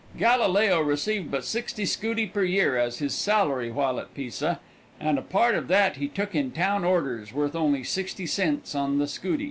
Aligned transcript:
Galileo 0.17 0.81
received 0.81 1.29
but 1.29 1.45
sixty 1.45 1.85
scudi 1.85 2.25
per 2.25 2.43
year 2.43 2.75
as 2.75 2.97
his 2.97 3.13
salary 3.13 3.69
while 3.69 3.99
at 3.99 4.11
Pisa, 4.15 4.59
and 4.99 5.19
a 5.19 5.21
part 5.21 5.53
of 5.53 5.67
that 5.67 5.97
he 5.97 6.07
took 6.07 6.33
in 6.33 6.49
town 6.49 6.83
orders, 6.83 7.31
worth 7.33 7.55
only 7.55 7.83
sixty 7.83 8.25
cents 8.25 8.73
on 8.73 8.97
the 8.97 9.05
scudi. 9.05 9.39